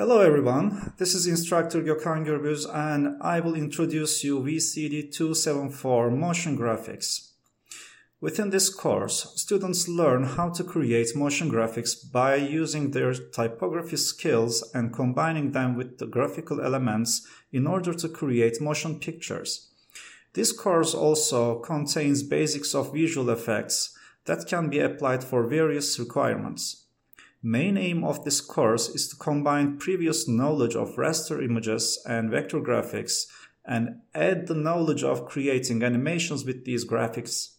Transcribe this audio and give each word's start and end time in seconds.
Hello 0.00 0.20
everyone, 0.20 0.92
this 0.98 1.12
is 1.12 1.26
instructor 1.26 1.82
Gökhan 1.82 2.24
Gürbüz 2.24 2.72
and 2.72 3.20
I 3.20 3.40
will 3.40 3.56
introduce 3.56 4.22
you 4.22 4.38
VCD274 4.38 6.16
Motion 6.16 6.56
Graphics. 6.56 7.32
Within 8.20 8.50
this 8.50 8.72
course, 8.72 9.32
students 9.34 9.88
learn 9.88 10.22
how 10.22 10.50
to 10.50 10.62
create 10.62 11.16
motion 11.16 11.50
graphics 11.50 11.96
by 12.12 12.36
using 12.36 12.92
their 12.92 13.12
typography 13.12 13.96
skills 13.96 14.62
and 14.72 14.94
combining 14.94 15.50
them 15.50 15.76
with 15.76 15.98
the 15.98 16.06
graphical 16.06 16.60
elements 16.60 17.26
in 17.50 17.66
order 17.66 17.92
to 17.92 18.08
create 18.08 18.60
motion 18.60 19.00
pictures. 19.00 19.66
This 20.34 20.52
course 20.52 20.94
also 20.94 21.58
contains 21.58 22.22
basics 22.22 22.72
of 22.72 22.92
visual 22.92 23.30
effects 23.30 23.98
that 24.26 24.46
can 24.46 24.68
be 24.68 24.78
applied 24.78 25.24
for 25.24 25.48
various 25.48 25.98
requirements. 25.98 26.84
Main 27.42 27.76
aim 27.76 28.02
of 28.02 28.24
this 28.24 28.40
course 28.40 28.88
is 28.88 29.08
to 29.08 29.16
combine 29.16 29.78
previous 29.78 30.26
knowledge 30.26 30.74
of 30.74 30.96
raster 30.96 31.42
images 31.42 32.02
and 32.06 32.30
vector 32.30 32.60
graphics 32.60 33.26
and 33.64 34.00
add 34.14 34.46
the 34.46 34.54
knowledge 34.54 35.04
of 35.04 35.26
creating 35.26 35.82
animations 35.82 36.44
with 36.44 36.64
these 36.64 36.84
graphics. 36.84 37.57